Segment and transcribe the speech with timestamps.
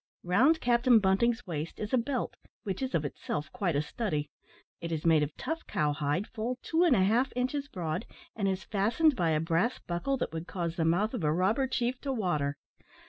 [0.23, 4.31] Round Captain Bunting's waist is a belt, which is of itself quite a study.
[4.79, 8.47] It is made of tough cow hide, full two and a half inches broad, and
[8.47, 12.01] is fastened by a brass buckle that would cause the mouth of a robber chief
[12.01, 12.57] to water.